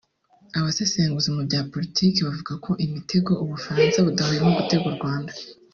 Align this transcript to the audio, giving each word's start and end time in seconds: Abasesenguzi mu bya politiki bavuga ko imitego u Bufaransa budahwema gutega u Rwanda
Abasesenguzi 0.57 1.29
mu 1.35 1.41
bya 1.47 1.61
politiki 1.71 2.19
bavuga 2.27 2.53
ko 2.65 2.71
imitego 2.85 3.31
u 3.43 3.45
Bufaransa 3.51 3.97
budahwema 4.05 4.55
gutega 4.59 4.85
u 4.91 4.97
Rwanda 4.99 5.31